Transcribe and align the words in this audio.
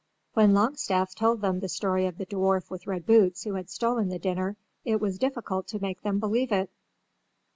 When 0.33 0.55
Longstaff 0.55 1.13
told 1.13 1.41
them 1.41 1.59
the 1.59 1.69
story 1.69 2.07
of 2.07 2.17
the 2.17 2.25
dwarf 2.25 2.71
with 2.71 2.87
red 2.87 3.05
boots 3.05 3.43
who 3.43 3.53
had 3.53 3.69
stolen 3.69 4.09
the 4.09 4.17
dinner 4.17 4.57
it 4.83 4.99
was 4.99 5.19
difficult 5.19 5.67
to 5.67 5.79
make 5.79 6.01
them 6.01 6.17
believe 6.19 6.51
it. 6.51 6.71